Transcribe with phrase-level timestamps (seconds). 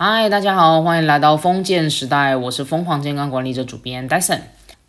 [0.00, 4.42] 嗨，大家好，欢迎来到封建时代，我是疯狂健康管理者主编 Dyson。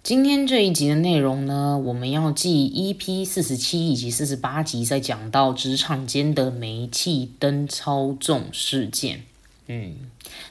[0.04, 9.24] 今天这一集的内容呢，我们要继 EP 四十七以及四十八集，在讲到职场间的煤气灯操纵事件。
[9.66, 9.96] 嗯，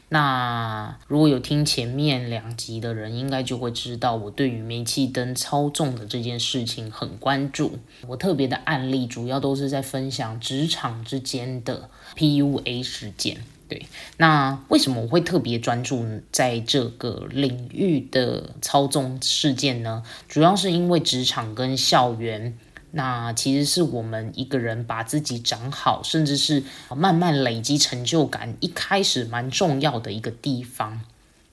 [0.09, 7.79] 那如果有听前面两集的人，应该就会知道我对于煤气灯操纵的这件事情很关注。
[8.09, 13.37] 我特别的案例主要都是在分享职场之间的 PUA 事件。
[13.69, 13.87] 对，
[14.17, 20.03] 那为什么我会特别专注在这个领域的操纵事件呢？
[20.29, 22.59] 主要是因为职场跟校园。
[22.91, 26.65] 那其实是我们一个人把自己长好，甚至是
[26.97, 31.03] 慢慢累积成就感，一开始蛮重要的一个地方。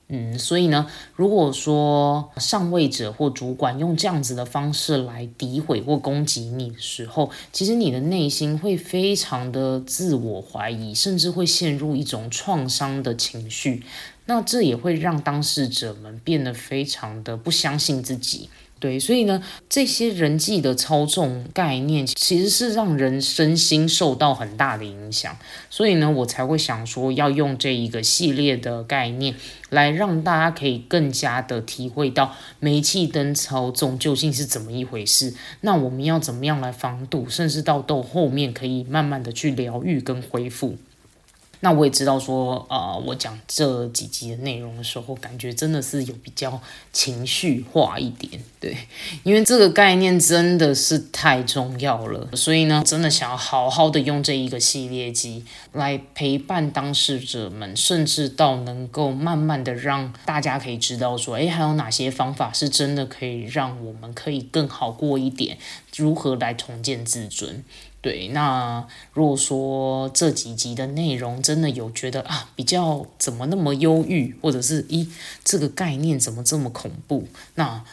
[0.08, 13.82] 嗯，所以呢，如果说上位者或主管用这样子的方式来诋毁或攻击你的时候，其实你的内心会非常的自我怀疑，甚至会陷入一种创伤的情绪。
[14.26, 18.48] 那这也会让当事者们变得非常的不相信自己。
[18.78, 25.34] 对，所以呢，这些人际的操纵概念其实是让人身心受到很大的影响，
[25.70, 29.34] 所以呢，我才会想说要用这一个系列的概念
[29.70, 35.32] 来让大家可以更加的体会到煤气灯操纵究竟是怎么一回事。
[35.62, 40.76] 那我们要怎么样来防堵，甚至到到后面可以慢慢的去疗愈跟恢复。
[41.60, 46.60] 那我也知道说，呃，我讲这几集的内容的时候，感觉真的是有比较
[46.92, 48.76] 情绪化一点，对，
[49.22, 65.56] 因为这个概念真的是太重要了，所以呢，真的想要好好的用这一个系列集来陪伴当事者们，甚至到能够慢慢的让大家可以知道说，诶，还有哪些方法是真的可以让我们可以更好过一点，
[65.96, 67.64] 如何来重建自尊。
[68.06, 75.10] 对，那如果说这几集的内容真的有觉得啊，比较怎么那么忧郁，或者是一
[75.42, 77.26] 这个概念怎么这么恐怖？
[77.56, 77.84] 那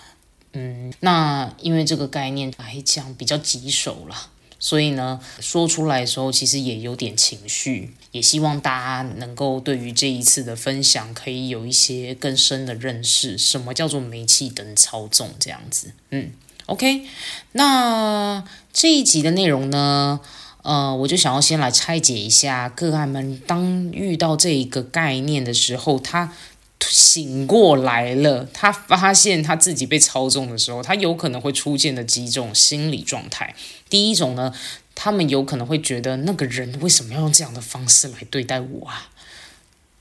[0.51, 4.29] 嗯，那因为这个概念来讲比较棘手了，
[4.59, 16.33] 所以呢，说出来的时候其实也有点情绪，也希望大家能够对于这一次的分享可以有一些更深的认识，什么叫做煤气灯操纵这样子，嗯。
[16.73, 17.05] OK，
[17.51, 20.19] 那这一集的内容呢，
[20.63, 26.33] 呃，我就想要先来拆解一下个案们当遇到这一个概念的时候，他
[26.79, 33.53] 醒过来了，他发现他自己被操纵的时候，他有可能会出现的几种心理状态。
[33.87, 34.51] 第一种呢，
[34.95, 39.11] 他们有可能会觉得那个人为什么要用这样的方式来对待我啊？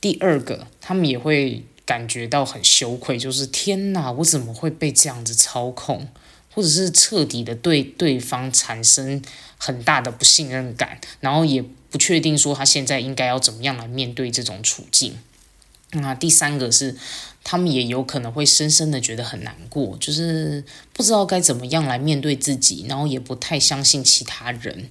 [0.01, 6.09] 第二个，他们也会感觉到很羞愧，就是天哪，我怎么会被这样子操控？
[6.55, 9.23] 或者是彻底的对对方产生
[9.59, 15.17] 很大的不信任感，然后也不确定说他现在应该要怎么样来面对这种处境。
[15.93, 16.97] 那第三个是，
[17.45, 20.65] 他们也有可能会深深的觉得很难过，就是
[20.95, 24.89] 不知道该怎么样来面对自己，然后也不太相信其他人。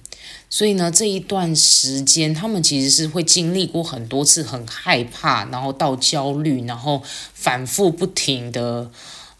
[0.48, 7.02] 所以呢，这一段时间他们其实是会经历过很多次很害怕，然后到焦虑，然后
[7.34, 8.90] 反复不停的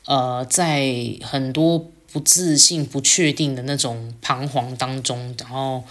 [0.07, 1.91] 呃，在很多。
[2.13, 5.83] 不自信、不确定的那种彷徨当中，然后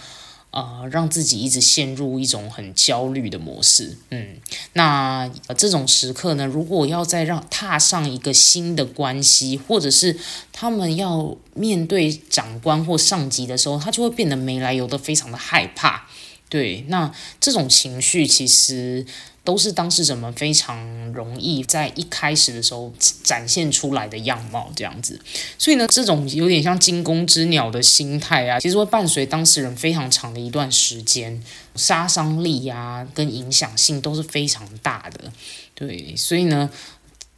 [0.50, 3.96] 呃，让自己一直陷入一种很焦虑的模式。
[4.10, 4.36] 嗯，
[4.74, 10.16] 那这种时刻呢，如果要再让踏上一个新的关系，或者是
[10.52, 16.06] 他们要面对长官或上级的时候，他就会变得没来由的非常的害怕。
[16.48, 19.04] 对，那这种情绪其实。
[19.44, 22.92] 都是当事者们非常容易在一开始的时候
[23.24, 25.20] 展现出来的样貌，这样子。
[25.58, 31.42] 所以呢，这种有点像惊弓之鸟的心态啊，其实会伴随当事人非常长的一段时间，
[31.74, 35.32] 杀伤力啊跟影响性都是非常大的。
[35.74, 36.70] 对，所以呢，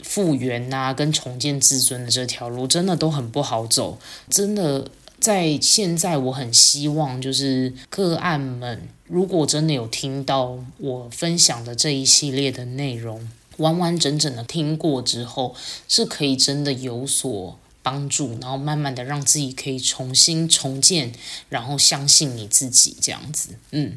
[0.02, 3.98] 复原啊跟重建自尊的这条路真的都很不好走，
[4.28, 4.88] 真的。
[5.24, 15.56] 在现在，我很希望就是个案们，如果真的有听到我分享的这一系列的内容，完完整整的听过之后，
[15.88, 21.10] 是可以真的有所帮助，然后慢慢的让自己可以重新重建，
[21.48, 23.54] 然后相信你自己这样子。
[23.70, 23.96] 嗯，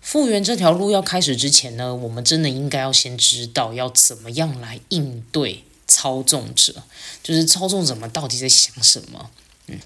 [0.00, 6.82] 复原这条路要开始之前呢，我们真的应该要先知道要怎么样来应对操纵者，
[7.22, 9.30] 就是操纵者们到底在想什么。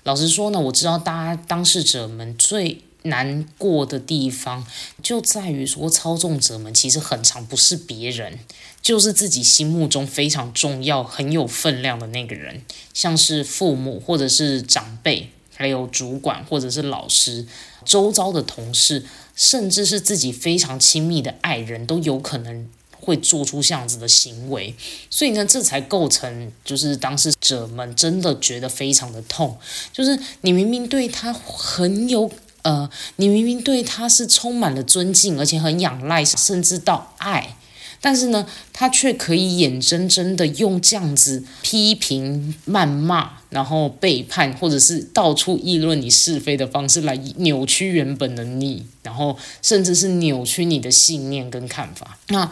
[0.04, 4.66] 老实说呢，我知道大家当事者们最难过的地方，
[5.02, 8.38] 就在于说操纵者们其实很常不是别人，
[8.82, 12.62] 就是自己心目中非常重要、很有分量的那个人，
[12.92, 17.46] 像是父母或者是长辈，还有主管或者是老师，
[17.86, 22.68] 周遭的同事，甚至是自己非常亲密的爱人，都有可能。
[23.10, 24.72] 会做出这样子的行为，
[25.10, 29.58] 所以呢，这才构成就是当事者们真的觉得非常的痛，
[29.92, 32.30] 就是你明明对他很有
[32.62, 37.56] 呃，你明明对他是充满了尊敬，而且很仰赖，甚至到爱。
[38.00, 52.18] 但是呢，他却可以眼睁睁的用这样子批评、谩骂，然后背叛，或者是到处议论你是非的方式来扭曲原本的你，然后甚至是扭曲你的信念跟看法。
[52.28, 52.50] 那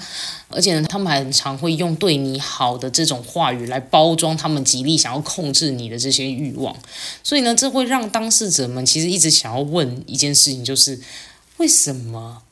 [0.49, 6.77] 而且呢，他们还很常会用对你好的这种话语来包装他们极力想要控制你的这些欲望。
[7.23, 11.01] 所以呢，这会让当事者们其实一直想要问一件事情，就是
[11.57, 12.43] 为什么？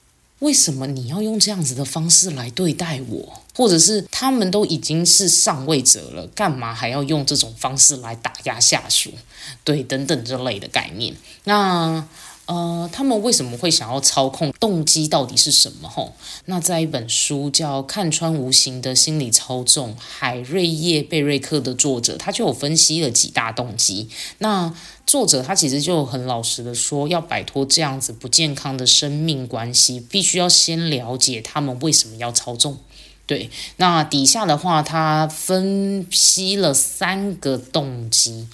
[0.41, 3.43] 为什么你要用这样子的方式来对待我？
[3.55, 9.11] 或者是他们都已经是上位者了，干嘛还要用这种方式来打压下属？
[9.65, 11.17] 对，等等这类的概念。
[11.45, 12.07] 那
[12.47, 14.53] 呃，他们为什么会想要操控？
[14.61, 15.89] 动机到底是什么？
[15.89, 16.15] 吼，
[16.45, 24.09] 那在一本书叫《看穿无形的心理操纵》，海瑞叶贝瑞克的作者，他就有分析了几大动机。
[24.39, 24.73] 那
[25.07, 32.79] 作者他其实就很老实的说，要摆脱这样子不健康的生命关系，必须要先了解他们为什么要操纵。
[33.27, 38.47] 对，那底下的话，他分析了三个动机。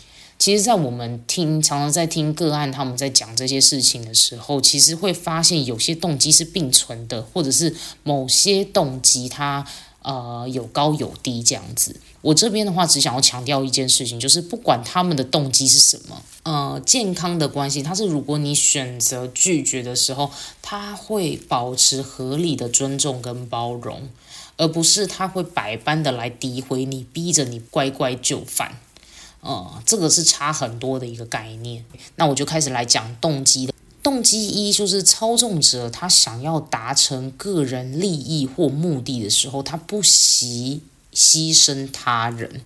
[0.42, 9.64] 其实，在我们听常常在听个案他们在讲这些事情的时候，其实会发现有些动机是并存的，或者是某些动机它。
[10.04, 11.94] 呃，有高有低这样子。
[12.22, 20.28] 我这边的话，只想要强调一件事情，就是不管他们的动机是什么，呃，健康的关系，它是如果你选择拒绝的时候，
[20.60, 24.08] 他会保持合理的尊重跟包容，
[24.56, 28.78] 而不是他会百般的来诋毁你，逼着你乖乖就范。
[29.42, 31.84] 呃，这个是差很多的一个概念。
[32.14, 33.74] 那我就开始来讲动机的。
[34.00, 42.62] 动机一就是操纵者，他想要达成个人利益或目的的时候，他不惜牺牲他人。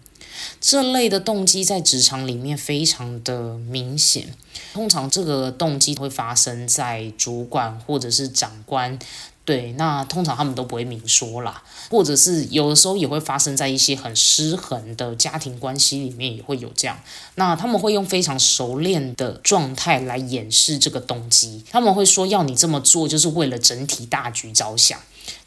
[0.61, 4.35] 这类的动机在职场里面非常的明显。
[4.75, 8.99] 通常这个动机会发生在主管或者是长官。
[9.47, 16.99] 对，那通常他们都不会明说啦，或者是有的时候也会发生在一些很失衡的家庭关系里面，也会有这样。
[17.37, 24.99] 那他们会用非常熟练的状态来掩饰这个动机，他们会说要你这么做就是为了整体大局着想。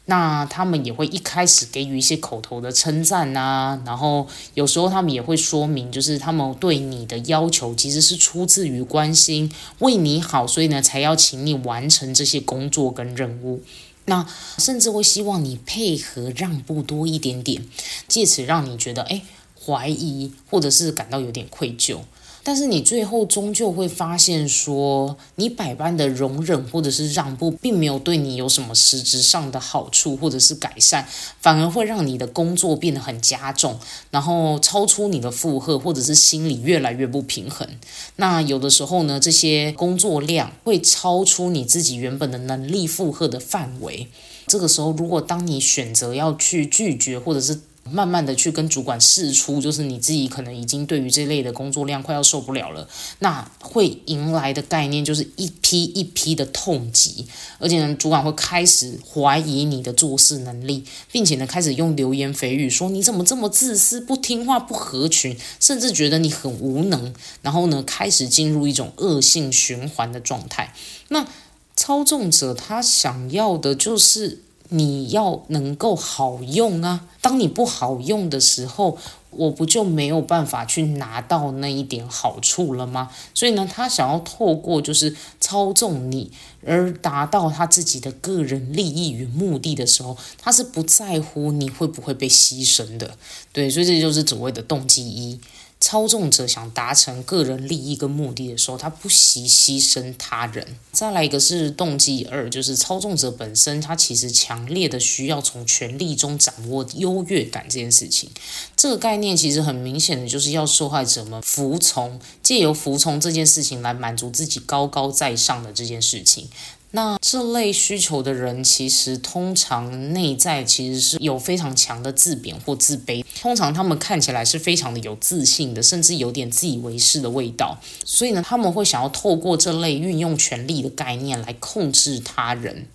[0.06, 13.62] 那他们也会一开始给予一些口头的称赞呐，然后有时候他们也会说明，就是他们对你的要求其实是出自于关心，为你好，所以呢才要请你完成这些工作跟任务。
[14.10, 14.26] 那
[14.58, 17.64] 甚至会希望你配合让步多一点点，
[18.08, 19.22] 借此让你觉得哎
[19.64, 22.00] 怀疑或者是感到有点愧疚。
[22.50, 31.06] 但是你最后终究会发现，说你百般的容忍或者是让步，并没有对你有什么实质上的好处或者是改善，
[31.40, 33.78] 反而会让你的工作变得很加重，
[34.10, 37.68] 然后超出你的负荷，或者是心里越来越不平衡。
[38.16, 44.08] 那有的时候呢，这些工作量会超出你自己原本的能力负荷的范围。
[44.48, 47.60] 这个时候，如果当你选择要去拒绝，或者是
[47.92, 52.88] 慢慢的去跟主管试出，就是你自己可能已经对于这类的工作量快要受不了了，
[53.18, 57.26] 那会迎来的概念就是一批一批的痛击，
[57.58, 70.74] 而且呢，主管会开始怀疑你的做事能力，并且呢，开始用流言蜚语说你怎么这么自私、不听话、不合群，甚至觉得你很无能，然后呢，开始进入一种恶性循环的状态。
[71.08, 71.26] 那
[71.74, 74.42] 操纵者他想要的就是。
[74.70, 77.06] 你要能够好用啊！
[77.20, 78.96] 当你不好用的时候，
[79.30, 83.10] 我不就没有办法去拿到那一点好处了吗？
[83.34, 86.30] 所以呢，他想要透过就是操纵你，
[86.64, 93.16] 而达到他自己的个人利益与目的的时候，他是不在乎你会不会被牺牲的。
[93.52, 95.38] 对，所以这就是所谓的动机一。
[95.80, 100.76] 操纵者想达成个人利益跟目的的时候，他不惜牺牲他人。
[100.92, 108.28] 再来一个是动机二，就是操纵者本身他其实强烈的需要从权力中掌握优越感这件事情。
[108.76, 116.48] 这个概念其实很明显的就是要受害者们服从，借由服从这件事情来满足自己高高在上的这件事情。
[116.92, 123.24] 那这类需求的人，其实通常内在其实是有非常强的自贬或自卑。
[123.40, 127.78] 通常他们看起来是非常的有自信的，甚至有点自以为是的味道。
[128.04, 132.86] 所以呢，他们会想要透过这类运用权力的概念来控制他人。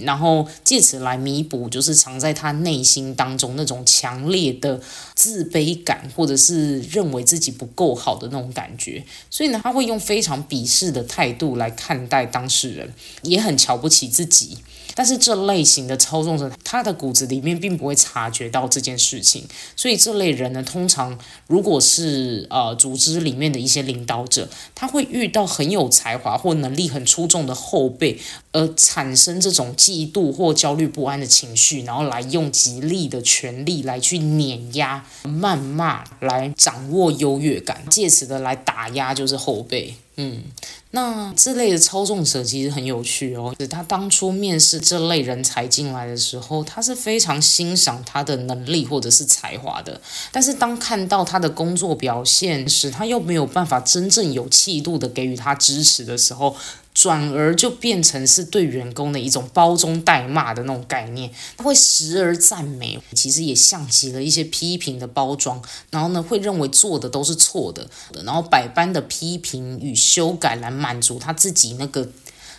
[0.00, 4.80] 然后借此来弥补，就是藏在他内心当中那种强烈的
[5.14, 9.04] 自卑感，或者是认为自己不够好的那种感觉。
[9.30, 14.58] 所以呢，他会用非常鄙视的态度来看待当事人，也很瞧不起自己。
[14.94, 19.44] 但是这类型的操纵者，他的骨子里面并不会察觉到这件事情，
[19.76, 28.18] 所以这类人呢，通常如果是呃组织里面的一些领导者，他会遇到很有才华或能力很出众的后辈，
[28.52, 39.94] 而产生这种嫉妒或焦虑不安的情绪，然后来用极力的权力来去碾压、谩骂，来掌握优越感，借此的来打压就是后辈。
[40.16, 40.44] 嗯，
[40.92, 43.54] 那这类的操纵者其实很有趣哦。
[43.58, 50.00] 是他当初面试这类人才进来的时候，他是非常欣赏他的能力或者是才华的。
[50.30, 56.54] 但是当看到他的工作表现时，他又没有办法真正有气度的给予他支持的时候。
[56.94, 65.60] 转而就变成是对员工的一种包中带骂的那种概念，他会时而赞美，其实也像极了一些批评的包装，
[65.90, 67.90] 然后呢会认为做的都是错的，
[68.24, 72.08] 然后百般的批评与修改来满足他自己那个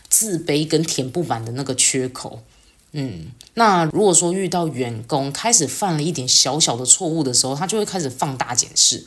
[0.09, 2.43] 自卑跟填不满的那个缺口。
[2.91, 9.05] 嗯，那如果说遇到员工开始犯了一点小小的错误的时候，他就会开始放大检视。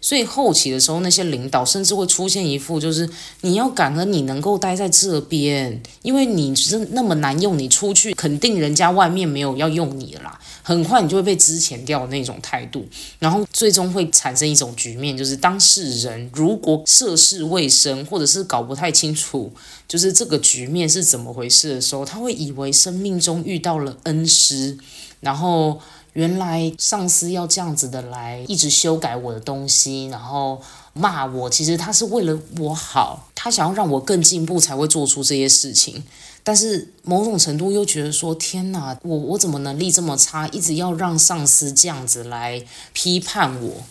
[0.00, 3.08] 所以后期的时候，那些领导甚至会出现一副就是
[3.40, 12.86] 你要感恩你能够待在这边，因为你是那么难用，你出去肯定人家外面没有要用你啦，很快你就会被支遣掉那种态度，
[13.18, 19.52] 然后最终会产生一种局面，就是当事人如果涉世未深，或者是搞不太清楚，
[19.88, 24.78] 就是这个局面是怎么回事的时候，他会以为生命中遇到了恩师，
[25.20, 25.80] 然后。
[26.16, 30.58] 原来上司要这样子的来一直修改我的东西，然后
[30.94, 36.02] 骂我，其实他是为了我好，他想要让我更进步才会做出这些事情。
[36.42, 43.84] 但是某种程度又觉得说，天哪，我我怎么能力这么差，一直要让上司这样子来批判我，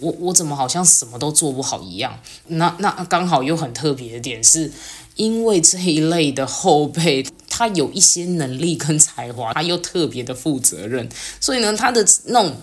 [0.00, 2.18] 我我怎么好像什么都做不好一样？
[2.46, 4.72] 那那刚好又很特别的点是，
[5.16, 7.26] 因为这一类的后辈。
[7.56, 11.08] 他有一些能力跟才华，他又特别的负责任，
[11.40, 12.54] 所以呢，他的那种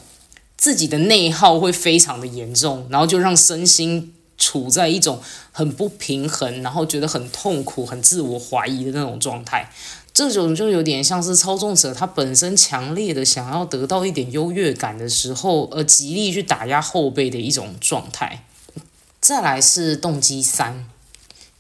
[0.56, 5.20] 自己的内耗会非常的严重，然后就让身心处在一种
[5.52, 9.72] 很不平衡，然后觉得很痛苦、很自我怀疑的那种状态。
[10.14, 18.46] 这种就有点像是操纵者他本身强烈的想要得到一点优越感的时候，而极力去打压后辈的一种状态。
[19.20, 20.86] 再来是动机三。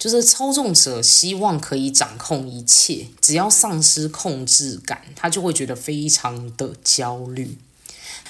[0.03, 7.57] 就是操纵者希望可以掌控一切，只要丧失控制感，他就会觉得非常的焦虑。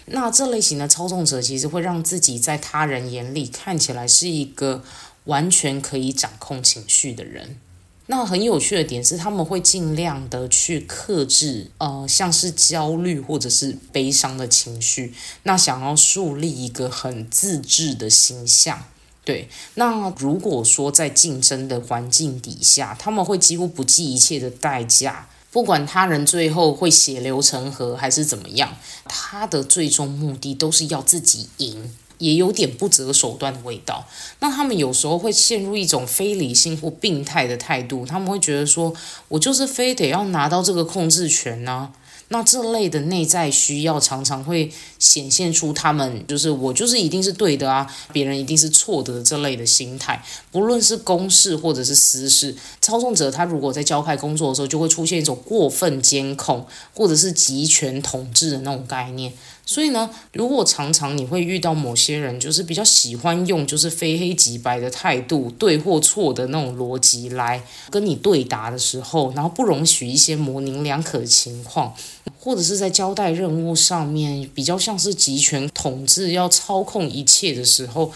[0.05, 4.83] 那这类型的操纵者其实会让自己在他人眼里看起来是一个
[5.23, 7.57] 完全可以掌控情绪的人。
[8.05, 18.83] 那很有趣的点是，他们会尽量的去克制，呃，像是焦虑或者是悲伤的情绪，那想要树立一个很自制的形象。
[19.25, 28.75] 对，那如果说在竞争的环境底下，他们会几乎不计一切的代价，不管他人最后会血流成河还是怎么样，
[29.05, 34.05] 他的最终目的都是要自己赢，也有点不择手段的味道。
[34.39, 38.93] 那他们有时候会陷入一种非理性或病态的态度，他们会觉得说，
[39.29, 41.93] 我就是非得要拿到这个控制权呢。
[42.33, 50.19] 那这类的内在需要常常会显现出他们就是我就是一定是对的啊，别人一定是错的这类的心态，
[50.51, 59.31] 不论是公事或者是私事，操纵者他如果在交派工作的时候，就会出现一种过分监控或者是集权统治的那种概念。
[59.65, 71.93] 所以呢，如果常常你会遇到某些人，就是比较喜欢用就是非黑即白的态度，对或错的那种逻辑来跟你对答的时候，然后不容许一些模棱两可的情况，
[72.39, 78.11] 或者是在交代任务上面比较像是集权统治，要操控一切的时候。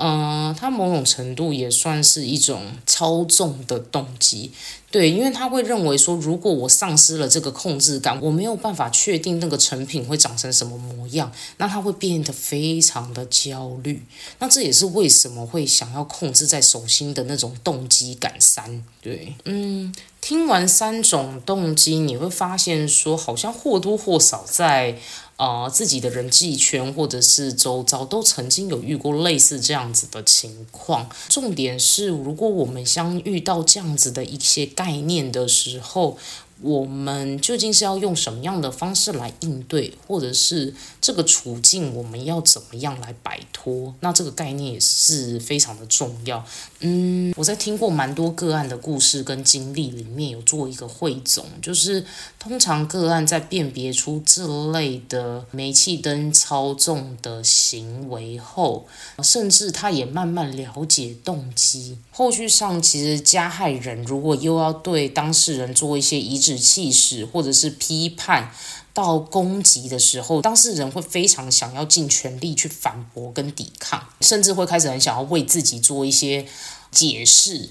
[0.00, 4.52] 嗯，他某种程度也算是一种操纵的动机，
[4.90, 14.02] 对，因为他会认为说，如果我丧失了这个控制感，我没有办法确定那个成品会长成什么模样，那他会变得非常的焦虑。
[14.38, 18.82] 那这也是为什么会想要控制在手心的那种动机感三。
[19.02, 24.98] 对，嗯，听完三种动机，你会发现说，好像或多或少在。
[25.38, 31.08] 啊，自己的人际圈或者是周遭都曾经有遇过类似这样子的情况。
[31.28, 36.16] 重点是，如果我们相遇到这样子的一些概念的时候，
[36.60, 43.94] 我们究竟是要用什么样的方式来应对，或者是这个处境我们要怎么样来摆脱？
[44.00, 46.44] 那这个概念也是非常的重要。
[46.80, 52.04] 嗯，我在听过蛮多个案的故事跟经历里面有做一个汇总，就是
[52.40, 58.86] 通常个案在辨别出这类的煤气灯操纵的行为后，
[59.22, 61.98] 甚至他也慢慢了解动机。
[62.10, 66.47] 后续上其实加害人如果又要对当事人做一些一致。
[66.48, 68.50] 指气使或者是批判
[68.94, 76.46] 到攻击的时候，当事人会非常想要尽全力去反驳跟抵抗，甚至会开始很想要为自己做一些
[76.90, 77.68] 解释。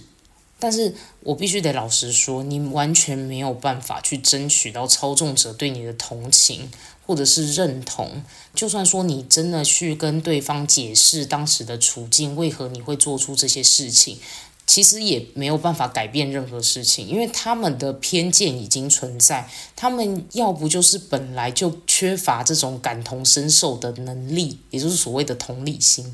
[0.60, 6.70] 但是我必须得老实说，你完全没有办法去争取到操纵者对你的同情
[7.06, 8.24] 或者是认同。
[8.54, 14.20] 就算说你真的去跟对方解释当时的处境，为何你会做出这些事情。
[14.68, 19.50] 其实也没有办法改变任何事情，因为他们的偏见已经存在。
[19.76, 26.06] 他们要不就是本来就缺乏这种感同身受的能力，也就是所谓的同理心；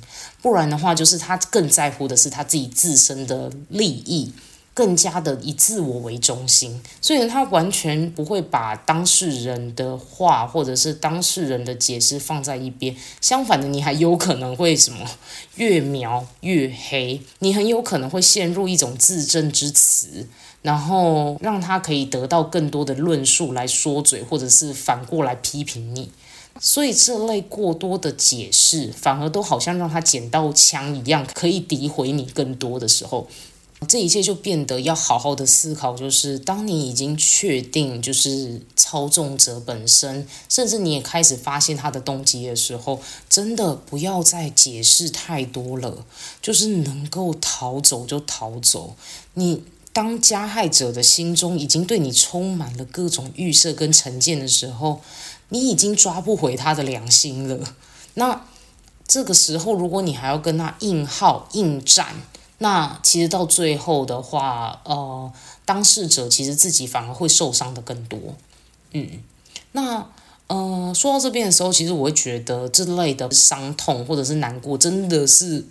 [0.42, 4.32] 不然的话，就是他更在乎的是他自己自身的利益。
[4.74, 12.96] 更加的以自我为中心，所以他完全不会把当事人的话或者是当事人的解释放在一边。
[13.22, 15.06] 相反的，你还有可能会什么
[15.56, 20.28] 越描越黑，你很有可能会陷入一种自证之词，
[20.64, 26.10] 然后让他可以得到更多的论述来说嘴，或者是反过来批评你。
[26.60, 33.28] 所以这类过多的解释，反而都好像让他捡到枪一样，可以诋毁你更多的时候。
[33.88, 43.00] 这一切就变得要好好的思考，就是当你已经确定就是操纵者本身，甚至你也开始发现他的动机的时候，
[43.30, 46.06] 真的不要再解释太多了，
[46.42, 48.96] 就是能够逃走就逃走。
[49.34, 55.02] 你当加害者的心中已经对你充满了各种预设跟成见的时候，
[55.50, 57.76] 你已经抓不回他的良心了。
[58.16, 58.46] 那
[59.08, 62.16] 这个时候，如果你还要跟他硬耗硬战，
[62.64, 65.30] 那其实到最后的话，呃，
[65.66, 68.18] 当事者其实自己反而会受伤的更多。
[68.94, 69.22] 嗯，
[69.74, 70.08] 那
[70.48, 75.66] 呃，说到这边的时候，其实我会觉得这类的伤痛或者是难过，真的是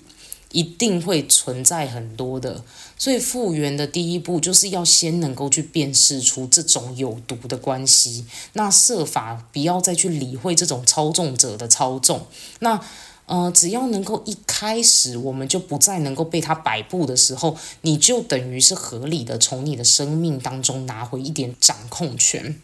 [0.50, 2.62] 一定会存在很多的。
[2.98, 12.26] 所以复原的第一步，就是要先能够去辨识出这种有毒的关系，那设法不要再去理会这种操纵者的操纵。
[12.60, 12.78] 那
[13.26, 22.60] 呃，只要能够一开始我们就不再能够被他摆布的时候，你就等于是合理的从你的生命当中拿回一点掌控权。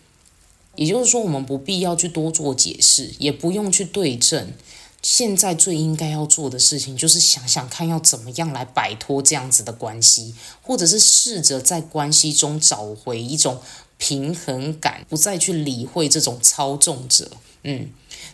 [0.74, 4.52] 也就是说，我们不必要去多做解释，也不用去对证。
[5.00, 13.60] 现在最应该要做的事情，就是想想看要怎么样来摆脱这样子的关系，或者是试着在关系中找回一种
[13.96, 17.30] 平衡感，不再去理会这种操纵者。
[17.62, 17.90] 嗯，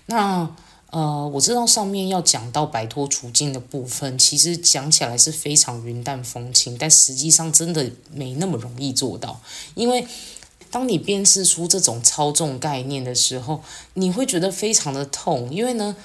[0.06, 0.56] 那。
[0.94, 9.40] 呃，我知道上面要讲到摆脱处境的部分，其实讲起来是非常云淡风轻，但实际上真的没那么容易做到。
[9.74, 10.07] 因为
[10.70, 13.61] 当你辨识出这种操纵概念的时候，
[13.94, 15.96] 你会觉得非常的痛，因为呢。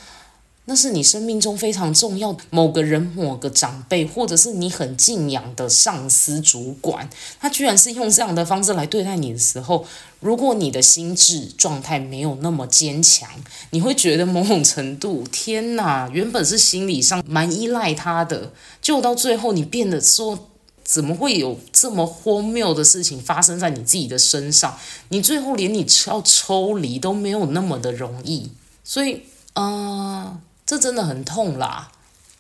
[0.70, 9.84] 那是你生命中非常重要某个人、某个长辈，或者是你很敬仰的上司、主管，他居然是用这样的方式来对待你的时候，
[10.20, 13.28] 如果你的心智状态没有那么坚强，
[13.72, 20.52] 你会觉得某种程度，天哪，原本是心理上蛮依赖他的，就到最后你变得说，
[20.84, 24.78] 怎么会有这么荒谬的事情发生在你自己的身上？
[25.10, 28.52] 你最后连你要抽离都没有那么的容易，
[28.84, 29.24] 所以，
[29.56, 30.40] 嗯。
[30.70, 31.92] 这真的很痛啦，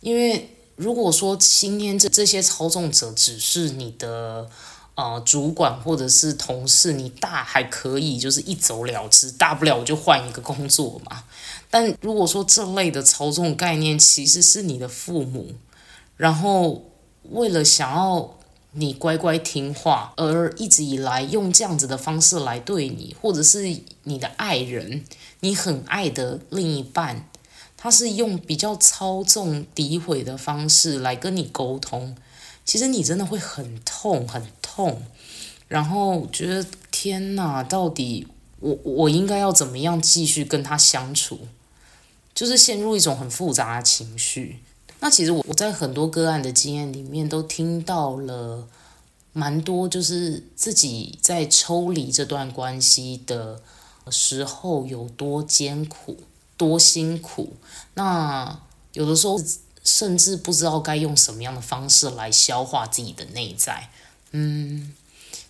[0.01, 4.47] 因为如果说今天这这些操纵者只是你的
[4.93, 11.23] 呃主管或者是同事，你大还可以就是一走了之，大不了我就换一个工作嘛。
[11.71, 15.55] 但如果说这类的操纵概念其实是你的父母，
[16.15, 16.85] 然后
[17.31, 18.37] 为了想要
[18.73, 25.03] 你乖乖听话，而一直以来用这样子的方式来对你，或者是你的爱人，
[25.39, 27.27] 你很爱的另一半。
[27.81, 32.13] 他是用比较操纵、诋毁的方式来跟你沟通，
[32.65, 35.01] 其实你真的会很痛、很痛，
[35.69, 38.27] 然后觉得天哪，到底
[38.59, 41.39] 我我应该要怎么样继续跟他相处？
[42.35, 44.59] 就是陷入一种很复杂的情绪。
[44.99, 48.67] 那其实我我在很多个案的经验里面都听到了
[49.31, 53.61] 蛮多，就是自己在抽离这段关系的
[54.11, 56.17] 时候有多艰苦。
[56.59, 57.53] 多辛苦，
[57.93, 58.59] 那
[58.91, 59.39] 有的时候
[59.81, 63.89] 甚至不知道该用什么样的方式来消化自己的内在。
[64.31, 64.93] 嗯，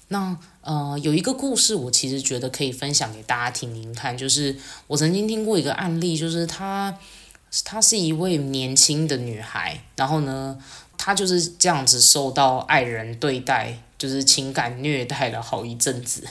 [0.10, 6.95] 那呃有一个故事，我其实觉得可以分享给大家听听看，就是我曾经听过一个案例，就是她
[7.65, 10.62] 她是一位年轻的女孩，然后呢，
[10.95, 16.28] 她就是这样子受到爱人对待，就是情感虐待了好一阵子。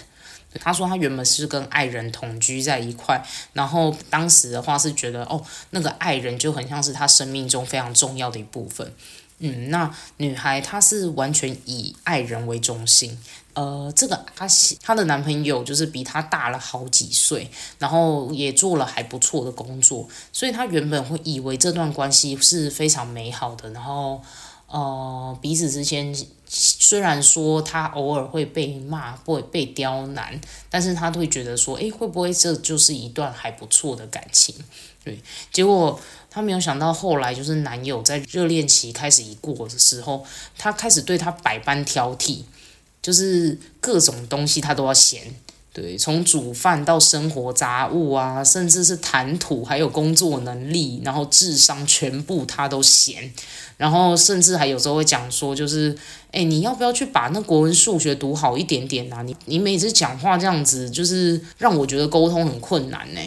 [0.54, 8.92] 他说他原本是跟爱人同居在一块，然后当时的话是觉得哦，那个爱人就很像是他生命中非常重要的一部分。
[9.40, 13.16] 嗯，那女孩她是完全以爱人为中心。
[13.54, 23.70] 呃，这个阿喜她的男朋友就是比她大了好几岁，然后也做了还不错的工作，所以她原本会以为这段关系是非常美好的。
[23.70, 24.20] 然后，
[24.66, 26.12] 呃，彼此之间
[26.48, 34.54] 虽然说他偶尔会被骂，会被刁难，但是他会觉得说，诶，会不会这就是一段还不错的感情？
[35.04, 35.20] 对，
[35.52, 42.42] 结果他没有想到，后来就是男友在热恋期开始一过的时候，他开始对他百般挑剔。
[43.00, 45.22] 就是各种东西他都要嫌，
[45.80, 53.32] 对，从煮饭到生活杂物啊，甚至是谈吐，还有工作能力，然后智商，全部他都嫌。
[53.76, 55.96] 然后甚至还有时候会讲说，就是，
[56.32, 59.22] 哎，你要不要去把那国文、数学读好一点点啊？
[59.22, 63.20] 你你每次讲话这样子，就是让我觉得沟通很困难呢。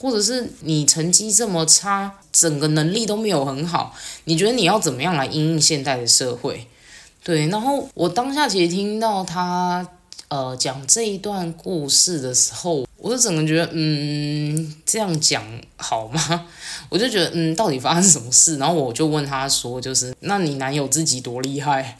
[0.00, 6.66] 或者是你成绩这么差，整个能力都没有很好，你觉得你要怎么样来应应现代的社会？
[7.22, 9.86] 对，然后我当下其实听到他
[10.30, 15.44] 呃讲这一段故事的时候，我就整个觉得，嗯，这样讲
[15.76, 16.46] 好吗？
[16.88, 18.56] 我就觉得，嗯，到底发生什么事？
[18.56, 21.98] 然后我就问他说，就是那你男友自己多厉害？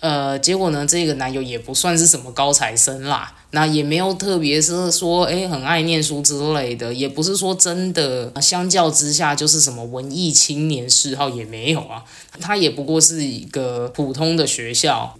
[0.00, 12.04] 呃，结果呢，这个男友也不算是什么高材生啦，那也没有特别是说，哎，很爱念书之类的，也不是说真的，相较之下就是什么文艺青年嗜好也没有啊，
[12.40, 15.16] 他也不过是一个普通的学校，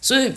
[0.00, 0.32] 所以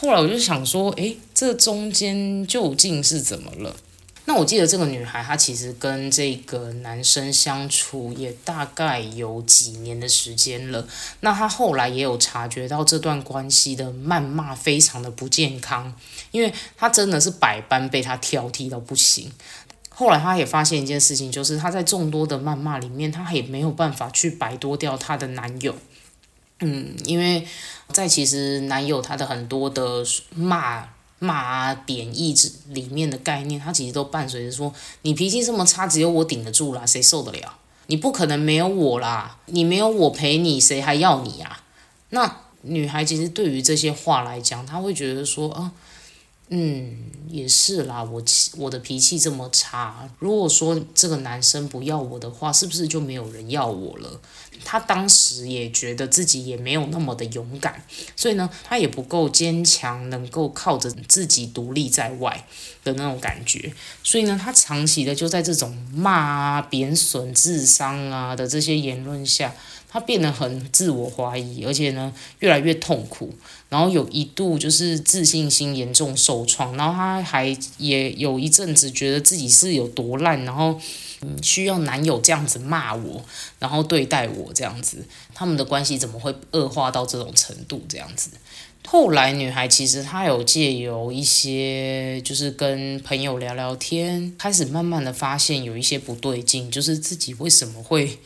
[0.00, 3.76] 后来我就想说，哎，这中间究竟是怎么了？
[4.24, 10.86] 那我记得这个女孩，她其实跟这个男生相处也大概有几年的时间了。
[11.20, 15.92] 那她后来也有察觉到这段关系的谩骂非常的不健康，
[16.30, 19.30] 因为她真的是百般被他挑剔到不行。
[19.90, 25.74] 后来她也发现一件事情，就是她在众多的谩骂里面，她也没有办法去摆脱掉她的男友。
[26.60, 27.46] 嗯，因为
[27.88, 30.88] 在其实男友他的很多的骂。
[31.22, 37.58] 骂贬义之里面的概念，他其实都伴随着说，你脾气这么差，只有我顶得住啦，谁受得了？
[37.88, 41.60] 你不可能没有我啦，你没有我陪你，谁还要你啊？
[42.08, 45.70] 那女孩其实对于这些话来讲，她会觉得说啊。
[46.52, 46.96] 嗯，
[47.28, 54.20] 也是啦，我气我的脾气这么差，如果说这个男生不要我的话，是不是就没有人要我了？
[54.64, 57.82] 他当时也觉得自己也没有那么的勇敢，
[58.16, 62.44] 所以呢，他也不够坚强，能够靠着自己独立在外
[62.82, 69.54] 的那种感觉，所以呢，他长期的就在这种骂啊、贬损智商啊的这些言论下。
[69.92, 73.34] 他变得很自我怀疑，而且呢，越来越痛苦。
[73.68, 80.80] 然后有一度就是自信心严重受创，然后他还也有一阵子觉得自己是有多烂，然后，
[81.42, 83.24] 需要男友这样子骂我，
[83.58, 87.82] 然后对待我这样子，他们的关系怎么会恶化到这种程度？
[87.88, 88.30] 这样子，
[88.86, 98.18] 后来女孩其实她有借由一些就是跟朋友聊聊天，开始慢慢的发现有一些不对劲，就是自己为什么会。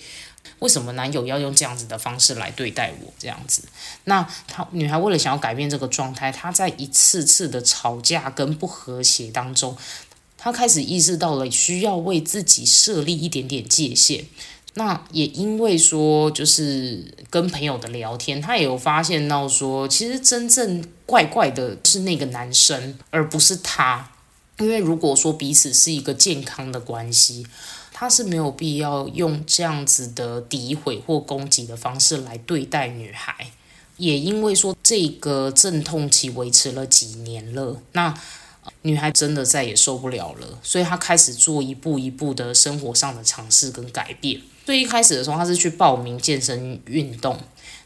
[0.61, 3.13] 为什么男友要用这样子的方式来对待我？
[3.19, 3.63] 这样子，
[4.05, 9.77] 那她女孩为了想要改变这个状态，她在一次次的吵架跟不和谐当中，
[10.39, 14.25] 她开始意识到了需要为自己设立一点点界限。
[14.75, 24.11] 那也因为说，就是跟朋友的聊天，她也有发现到说，其实真正怪怪的是那个男生，而不是她。
[24.59, 27.47] 因为如果说彼此是一个健康的关系。
[28.05, 33.35] 他是没有必要用这样子的诋毁或攻击的方式来对待女孩，
[33.97, 38.15] 也因为说这个阵痛期维持了几年了，那
[38.83, 44.39] 女孩真的再也受不了了，所以她开始做一步一步的生活上的尝试跟改变。
[44.67, 47.39] 最一开始的时候，她是去报名健身运动。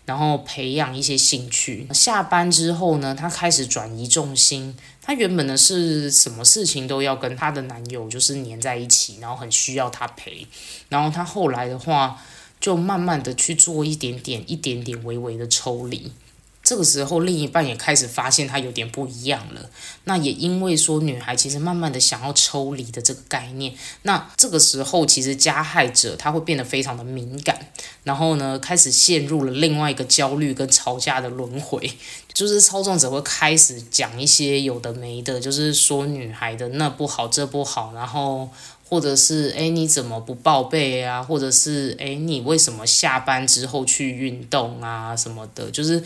[0.05, 1.87] 然后培养一些兴趣。
[1.93, 4.75] 下班之后呢，她开始转移重心。
[5.09, 10.47] 她原本呢是什么事情都要跟她的男友就是黏在一起，然后很需要他陪。
[10.91, 12.23] 然后她后来的话，
[12.61, 16.13] 就慢慢的去做一点点、一点点、微微的抽离。
[16.69, 19.71] 这个时候，另一半也开始发现他有点不一样了。
[20.05, 27.59] 那也因为说女孩其实慢慢的想要抽离的这个概念，那这个时候其实加害者他会变得非常的敏感，
[28.05, 31.91] 然后呢开始陷入了另外一个焦虑跟吵架的轮回，
[32.35, 38.51] 就是操纵者会开始讲一些有的没的，就是说女孩的那不好这不好，然后
[38.87, 46.05] 或者是哎你怎么不报备啊，或者是哎你为什么下班之后去运动啊什么的，就是。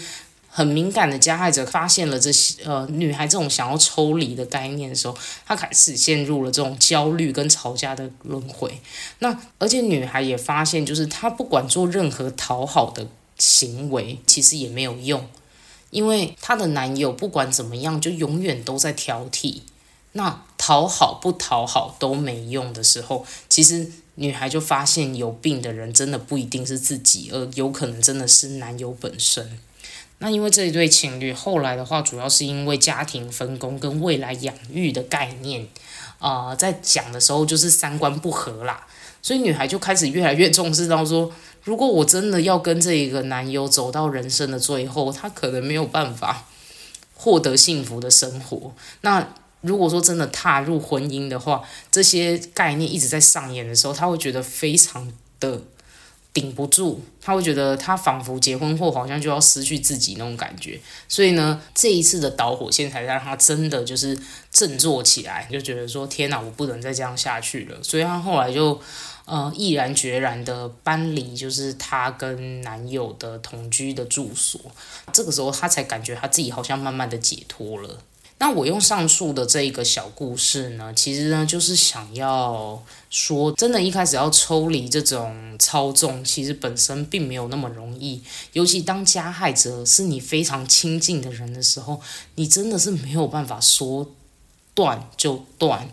[0.54, 8.78] 很敏感的加害者发现了这些呃女孩这种想要抽离的概念的时候，她开始陷入了这种焦虑跟吵架的轮回。
[9.20, 13.06] 那而且女孩也发现，就是她不管做任何讨好的
[13.38, 15.26] 行为，其实也没有用，
[15.88, 19.62] 因为她的男友不管怎么样，就永远都在挑剔。
[20.12, 29.58] 那讨好不讨好都没用的时候，其实女孩就发现有病的人真的不一定是自己，而有可能真的是男友本身。
[30.22, 35.66] 那因为这一对情侣后来的话，主要是因为家庭分工跟未来养育的概念，
[36.20, 38.86] 啊，在讲的时候就是三观不合啦，
[39.20, 41.32] 所以女孩就开始越来越重视到说，
[41.64, 46.44] 如果我真的要跟这一个男友走到人生的最后，他可能没有办法
[47.16, 48.72] 获得幸福的生活。
[49.00, 55.62] 那如果说真的踏入婚姻的话，这些概念一直在上演的时候，他会觉得非常的。
[56.32, 64.18] 顶不住，他会觉得他仿佛结婚后好像就要失去自己那种感觉，所以呢，这一次的导火线才让他真的就是
[64.50, 67.82] 振作起来，就觉得说天哪，我不能再这样下去了。
[67.82, 68.80] 所以他后来就
[69.26, 74.58] 呃毅然决然的搬离，就是他跟男友的同居的住所。
[75.12, 77.98] 这个时候他才感觉他自己好像慢慢的解脱了。
[78.42, 88.20] 那我用上述的这一个小故事呢，其实呢就是想要说，真的，一开始要抽离这种操纵，其实本身并没有那么容易。
[88.52, 92.00] 尤其当加害者是你非常亲近的人的时候，
[92.34, 94.10] 你真的是没有办法说
[94.74, 95.92] 断就断，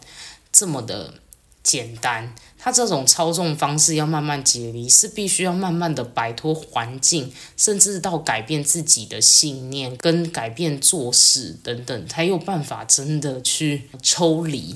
[0.52, 1.14] 这么的
[1.62, 2.34] 简单。
[2.62, 14.76] 他这种操纵方式要慢慢解离，是必须要慢慢的摆脱环境，甚至到改变自己的信念，跟改变做事等等，才有办法真的去抽离。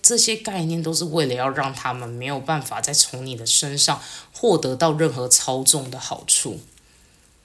[0.00, 4.00] 这些概念都是为了要让他们没有办法再从你的身上
[4.32, 6.60] 获得到任何操纵的好处。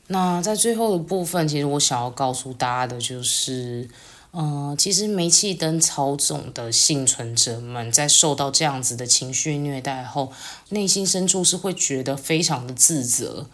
[0.07, 3.89] 那在最后的部分，其实我想要告诉大家的就是。
[4.33, 10.31] 嗯，其实煤气灯操纵的幸存者们，在受到这样子的情绪虐待后，
[10.69, 13.47] 内心深处是会觉得非常的自责。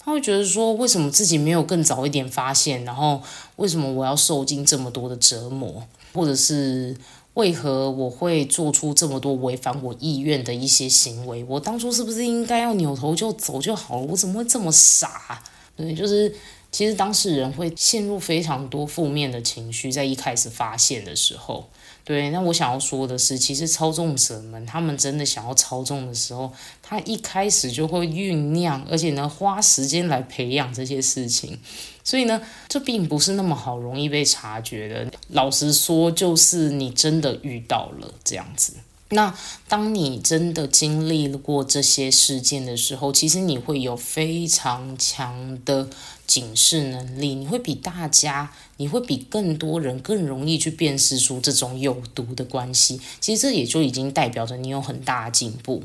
[0.00, 2.84] 他会觉得说，为什么自己没有更早一点发现？
[2.84, 3.22] 然后，
[3.54, 5.86] 为什么我要受尽这么多的折磨？
[6.12, 6.96] 或者是
[7.34, 11.44] 为何我会做出这么多违反我意愿的一些行为？
[11.44, 14.06] 我当初是不是应该要扭头就走就好了？
[14.06, 15.40] 我怎么会这么傻？
[15.76, 16.34] 对，就是。
[16.76, 21.70] 其实当事人会陷入非常多负面的情绪，在一开始发现的时候，
[22.04, 22.28] 对。
[22.28, 31.58] 那我想要说的是，其实操纵者们他们真的想要操纵的时候，他一开始就会酝酿，而且呢花时间来培养这些事情，
[32.04, 35.10] 所以呢，这并不是那么好容易被察觉的。
[35.28, 38.74] 老实说，就是你真的遇到了这样子。
[39.10, 39.32] 那
[39.68, 45.88] 当你真的经历过这些事件的时候，其实你会有非常强的
[46.26, 53.00] 警示能力，你会比大家，你会比更多人更容易去辨识出这种有毒的关系。
[53.20, 55.84] 其实这也就已经代表着你有很大的进步。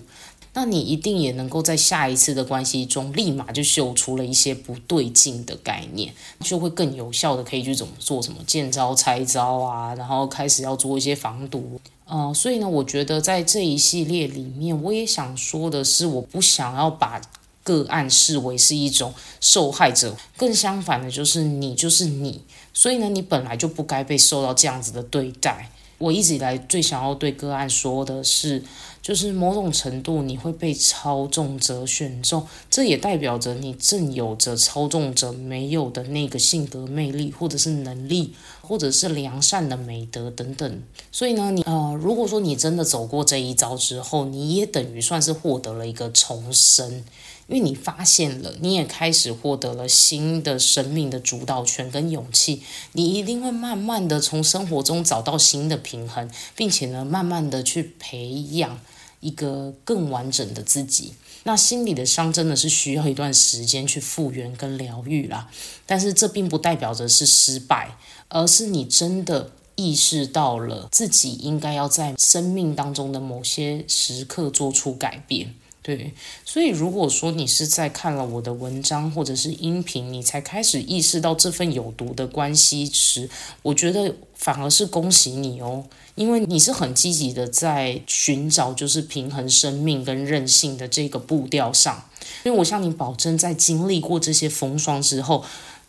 [0.54, 11.80] 那你一定也能够在下一次的关系中，立马就秀出了一些不对劲的概念，就会更有效的可以去怎么做什么见招拆招啊，然后开始要做一些防毒。
[12.06, 17.22] 呃，所以呢，我觉得在这一系列里面，我也想说的是，我不想要把
[17.64, 22.42] 个案视为是一种受害者，更相反的，就是你就是你，
[22.74, 25.72] 所以呢，你本来就不该被受到这样子的对待。
[25.98, 28.62] 我一直以来最想要对个案说的是。
[29.02, 40.84] 就是某种程度你会被操纵者选中，这也代表着你正有着操纵者没有的那个性格魅力，或者是能力，或者是良善的美德等等。
[41.12, 47.04] 所以呢，你呃，如果说你真的走过这一招之后，你也等于算是获得了一个重生，
[47.52, 52.64] 因为你发现了，你也开始获得了新的生命的主导权跟勇气。
[52.94, 58.80] 你一定会慢慢的从生活中找到新的平衡，并且呢，慢慢的去培养。
[59.20, 65.48] 一个更完整的自己，那心理的伤真的是需要一段时间去复原跟疗愈啦。
[65.86, 67.96] 但是这并不代表着是失败，
[68.30, 75.54] 而是你真的意识到了自己应该要在生命当中的某些时刻做出改变。
[75.84, 76.14] 对，
[76.46, 83.28] 所以如果说你是在看了我的文章或者是音频，你才开始意识到这份有毒的关系时，
[83.64, 92.06] 我觉得反而是恭喜你哦，因为你是很积极的在寻找就是平衡生命跟韧性的这个步调上。
[92.44, 95.44] 因为我向你保证，在经历过这些风霜之后，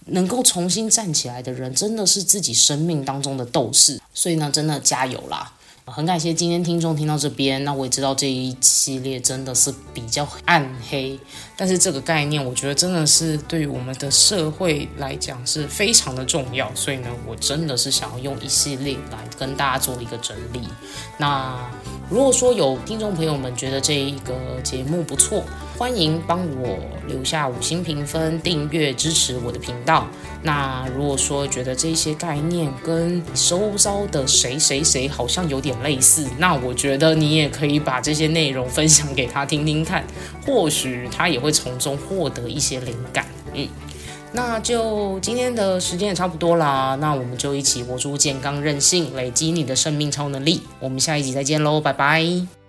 [0.07, 4.01] 能够重新站起来的人，真的是自己生命当中的斗士。
[4.15, 5.53] 所以呢，真的加油啦！
[5.85, 11.19] 很感谢今天听众听到这边，那我也知道这一系列真的是比较暗黑，
[11.57, 20.61] 但是这个概念我觉得真的是对于我们的社会来讲是非常的重要，所以呢，我真的是想要用一系列来跟大家做一个整理。
[21.19, 21.69] 那
[22.09, 25.43] 如果说有听众朋友们觉得这一个节目不错，
[25.77, 30.07] 欢迎帮我留下五星评分、订阅支持我的频道。
[30.43, 40.05] 那如果说觉得这些概念跟周遭的谁谁谁好像有点类似，那我觉得你也可以把这些内容分享给他听听看，
[40.47, 43.27] 或许他也会从中获得一些灵感。
[43.55, 43.67] 嗯。
[44.35, 50.63] 那就今天的时间也差不多啦，那我们就一起活出健康韧性，累积你的生命超能力。
[50.81, 52.62] 我们下一集再见喽，拜拜。